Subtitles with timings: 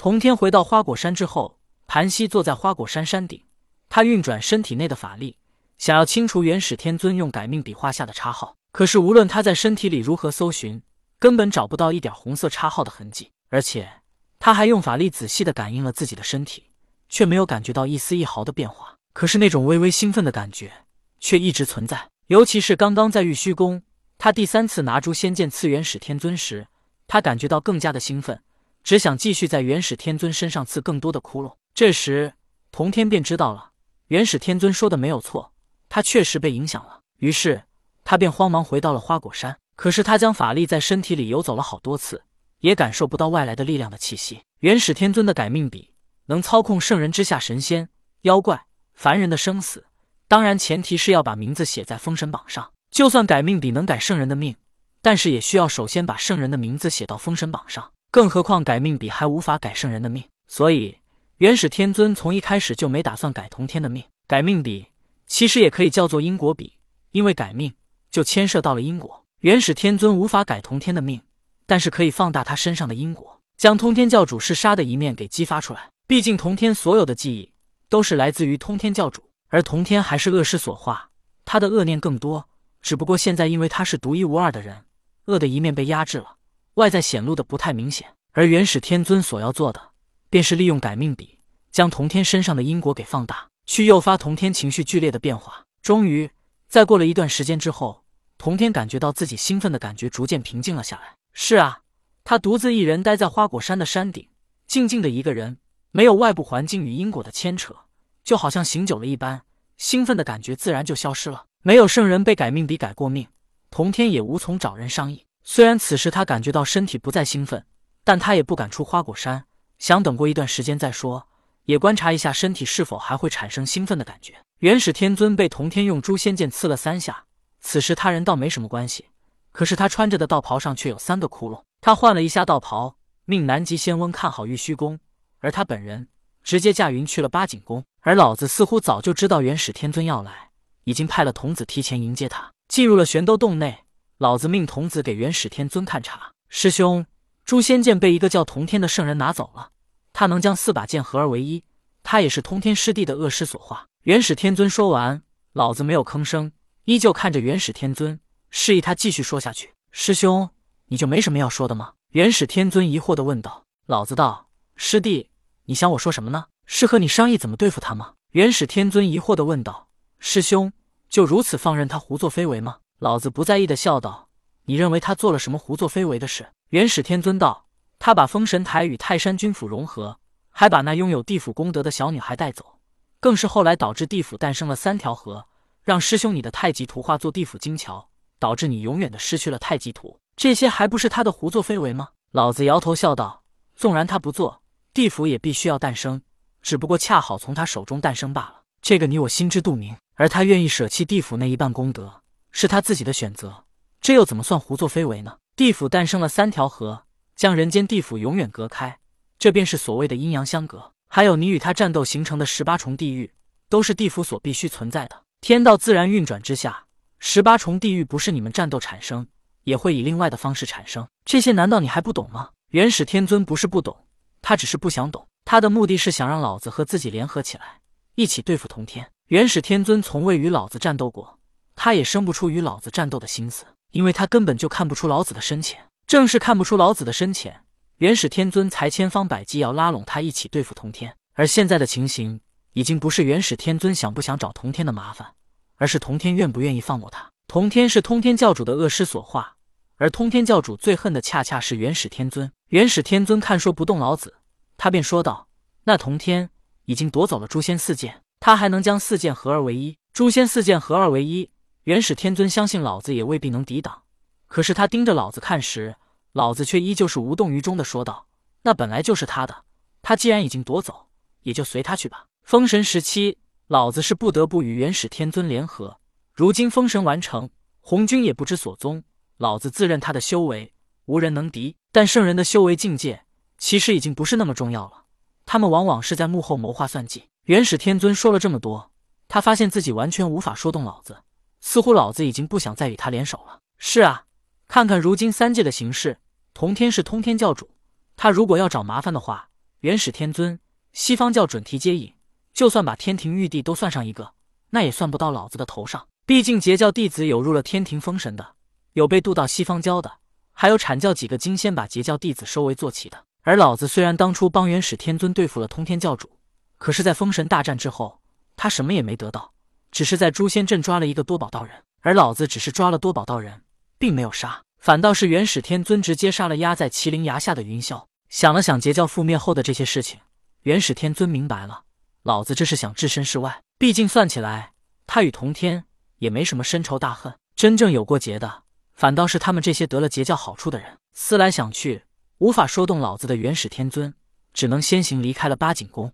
[0.00, 3.42] 童天回到花果山之后，盘膝坐在花果山山顶，
[3.88, 5.36] 他运转身体内的法力，
[5.76, 8.54] 想要清除元始天尊用改命笔画下的叉号。
[8.70, 10.80] 可是无论他在身体里如何搜寻，
[11.18, 13.32] 根本找不到一点红色叉号的痕迹。
[13.48, 13.90] 而且
[14.38, 16.66] 他还用法力仔细的感应了自己的身体，
[17.08, 18.94] 却没有感觉到一丝一毫的变化。
[19.12, 20.70] 可是那种微微兴奋的感觉
[21.18, 22.08] 却一直存在。
[22.28, 23.82] 尤其是刚刚在玉虚宫，
[24.16, 26.68] 他第三次拿出仙剑刺元始天尊时，
[27.08, 28.40] 他感觉到更加的兴奋。
[28.88, 31.54] 只想继续在元始天尊身上刺更多的窟窿。
[31.74, 32.32] 这时，
[32.72, 33.72] 童天便知道了
[34.06, 35.52] 元始天尊说的没有错，
[35.90, 37.00] 他确实被影响了。
[37.18, 37.64] 于是，
[38.02, 39.58] 他便慌忙回到了花果山。
[39.76, 42.22] 可是，他将法力在身体里游走了好多次，
[42.60, 44.40] 也感受不到外来的力量的气息。
[44.60, 45.90] 元始天尊的改命笔
[46.28, 47.90] 能操控圣人之下神仙、
[48.22, 49.84] 妖怪、凡人的生死，
[50.26, 52.72] 当然前提是要把名字写在封神榜上。
[52.90, 54.56] 就算改命笔能改圣人的命，
[55.02, 57.92] 但是也需要首先把圣人的名字写到封神榜上。
[58.10, 60.96] 更何况改命笔还无法改圣人的命，所以
[61.38, 64.02] 元始天尊从一开始就没打算改童天的命。
[64.26, 64.86] 改命笔
[65.26, 66.78] 其实也可以叫做因果笔，
[67.12, 67.74] 因为改命
[68.10, 69.24] 就牵涉到了因果。
[69.40, 71.20] 元始天尊无法改童天的命，
[71.66, 75.90] 但是可以放大他身上的因果，将通天教主是杀的一面给激发出来。
[76.06, 77.52] 毕竟童天所有的记忆
[77.90, 81.10] 都是来自于通天教主，而童天还是恶师所化，
[81.44, 82.48] 他的恶念更多。
[82.80, 84.84] 只不过现在因为他是独一无二的人，
[85.26, 86.37] 恶的一面被压制了。
[86.78, 89.90] 外在显露的不太明显，而元始天尊所要做的，
[90.30, 91.40] 便是利用改命笔，
[91.72, 95.64] 将童天身上的因果给放大，去诱发童天情绪剧烈的变化。
[95.82, 96.30] 终于，
[96.68, 98.04] 在过了一段时间之后，
[98.38, 101.16] 童天感觉到自己兴奋的感觉逐渐平静了下来。
[101.32, 101.80] 是啊，
[102.22, 104.28] 他独自一人待在花果山的山顶，
[104.68, 105.58] 静静的一个人，
[105.90, 107.74] 没有外部环境与因果的牵扯，
[108.22, 109.42] 就好像醒酒了一般，
[109.76, 111.46] 兴奋的感觉自然就消失了。
[111.64, 113.26] 没有圣人被改命笔改过命，
[113.68, 115.24] 童天也无从找人商议。
[115.50, 117.64] 虽然此时他感觉到身体不再兴奋，
[118.04, 119.46] 但他也不敢出花果山，
[119.78, 121.26] 想等过一段时间再说，
[121.64, 124.34] 也观察一下身体是否还会产生兴奋的感觉。
[124.58, 127.24] 元始天尊被童天用诛仙剑刺了三下，
[127.62, 129.06] 此时他人倒没什么关系，
[129.50, 131.62] 可是他穿着的道袍上却有三个窟窿。
[131.80, 135.00] 他换了一下道袍，命南极仙翁看好玉虚宫，
[135.38, 136.08] 而他本人
[136.42, 137.82] 直接驾云去了八景宫。
[138.02, 140.50] 而老子似乎早就知道元始天尊要来，
[140.84, 143.84] 已经派了童子提前迎接他，进入了玄斗洞内。
[144.18, 147.06] 老子命童子给元始天尊看茶，师兄，
[147.44, 149.70] 诛仙剑被一个叫童天的圣人拿走了。
[150.12, 151.62] 他能将四把剑合而为一，
[152.02, 153.86] 他也是通天师弟的恶师所化。
[154.02, 156.50] 元始天尊说完，老子没有吭声，
[156.86, 158.18] 依旧看着元始天尊，
[158.50, 159.74] 示意他继续说下去。
[159.92, 160.50] 师兄，
[160.86, 161.92] 你就没什么要说的吗？
[162.10, 163.66] 元始天尊疑惑的问道。
[163.86, 165.30] 老子道：师弟，
[165.66, 166.46] 你想我说什么呢？
[166.66, 168.14] 是和你商议怎么对付他吗？
[168.32, 169.88] 元始天尊疑惑的问道。
[170.18, 170.72] 师兄，
[171.08, 172.78] 就如此放任他胡作非为吗？
[172.98, 174.28] 老子不在意的笑道
[174.66, 177.66] ：“你认为他做了什么胡作非为的事？”元始天尊道
[178.00, 180.18] ：“他把封神台与泰山君府融合，
[180.50, 182.80] 还把那拥有地府功德的小女孩带走，
[183.20, 185.46] 更是后来导致地府诞生了三条河，
[185.84, 188.08] 让师兄你的太极图化作地府金桥，
[188.40, 190.18] 导致你永远的失去了太极图。
[190.34, 193.44] 这些还不是他的胡作非为吗？”老子摇头笑道
[193.76, 194.60] ：“纵然他不做，
[194.92, 196.20] 地府也必须要诞生，
[196.62, 198.62] 只不过恰好从他手中诞生罢了。
[198.82, 199.96] 这个你我心知肚明。
[200.16, 202.22] 而他愿意舍弃地府那一半功德。”
[202.60, 203.66] 是他自己的选择，
[204.00, 205.36] 这又怎么算胡作非为呢？
[205.54, 207.04] 地府诞生了三条河，
[207.36, 208.98] 将人间地府永远隔开，
[209.38, 210.92] 这便是所谓的阴阳相隔。
[211.06, 213.32] 还有你与他战斗形成的十八重地狱，
[213.68, 215.22] 都是地府所必须存在的。
[215.40, 216.86] 天道自然运转之下，
[217.20, 219.28] 十八重地狱不是你们战斗产生，
[219.62, 221.06] 也会以另外的方式产生。
[221.24, 222.50] 这些难道你还不懂吗？
[222.70, 223.96] 元始天尊不是不懂，
[224.42, 225.28] 他只是不想懂。
[225.44, 227.78] 他的目的是想让老子和自己联合起来，
[228.16, 229.08] 一起对付通天。
[229.28, 231.37] 元始天尊从未与老子战斗过。
[231.80, 235.78] 他也生不出与老子战斗的心思，因为他根本就看不出老子的深浅。
[236.08, 237.60] 正是看不出老子的深浅，
[237.98, 241.14] 元始天尊才千方百计要拉拢他一起对付通天。
[241.34, 242.40] 而现在的情形，
[242.72, 245.34] 已经不是元始天尊想不想找通天的麻烦，
[245.76, 247.30] 而是通天愿不愿意放过他。
[247.46, 249.54] 通天是通天教主的恶师所化，
[249.98, 252.50] 而通天教主最恨的恰恰是元始天尊。
[252.70, 254.34] 元始天尊看说不动老子，
[254.76, 255.46] 他便说道
[255.84, 256.50] ：“那通天
[256.86, 259.96] 已经夺走了诛仙四剑，他还能将四剑合二为一？
[260.12, 261.48] 诛仙四剑合二为一？”
[261.88, 264.02] 元始天尊相信老子也未必能抵挡，
[264.46, 265.96] 可是他盯着老子看时，
[266.32, 268.26] 老子却依旧是无动于衷的说道
[268.60, 269.64] ：“那本来就是他的，
[270.02, 271.06] 他既然已经夺走，
[271.44, 273.38] 也就随他去吧。”封神时期，
[273.68, 275.98] 老子是不得不与元始天尊联合。
[276.34, 277.48] 如今封神完成，
[277.80, 279.02] 红军也不知所踪，
[279.38, 280.74] 老子自认他的修为
[281.06, 281.74] 无人能敌。
[281.90, 283.24] 但圣人的修为境界
[283.56, 285.04] 其实已经不是那么重要了，
[285.46, 287.30] 他们往往是在幕后谋划算计。
[287.44, 288.90] 元始天尊说了这么多，
[289.26, 291.16] 他发现自己完全无法说动老子。
[291.60, 293.60] 似乎老子已经不想再与他联手了。
[293.78, 294.24] 是啊，
[294.66, 296.18] 看看如今三界的形势，
[296.54, 297.70] 童天是通天教主，
[298.16, 299.48] 他如果要找麻烦的话，
[299.80, 300.58] 元始天尊，
[300.92, 302.14] 西方教准提接引，
[302.52, 304.32] 就算把天庭玉帝都算上一个，
[304.70, 306.08] 那也算不到老子的头上。
[306.26, 308.54] 毕竟截教弟子有入了天庭封神的，
[308.92, 310.18] 有被渡到西方教的，
[310.52, 313.24] 还有阐教几个金仙把截教弟子收为坐骑的。
[313.42, 316.30] 而老子虽然当初帮元始天尊对付了通天教主，
[316.76, 318.20] 可是，在封神大战之后，
[318.56, 319.54] 他什么也没得到，
[319.90, 321.84] 只是在诛仙阵抓了一个多宝道人。
[322.00, 323.62] 而老子只是抓了多宝道人，
[323.98, 328.06] 并没有杀，反倒是元始天尊直接杀了压在麒麟崖下的云霄。
[328.28, 330.20] 想了想截教覆灭后的这些事情，
[330.62, 331.82] 元始天尊明白了，
[332.22, 333.62] 老子这是想置身事外。
[333.78, 334.72] 毕竟算起来，
[335.06, 335.84] 他与同天
[336.18, 338.62] 也没什么深仇大恨，真正有过节的，
[338.94, 340.98] 反倒是他们这些得了截教好处的人。
[341.14, 342.04] 思来想去，
[342.38, 344.14] 无法说动老子的元始天尊，
[344.52, 346.12] 只能先行离开了八景宫。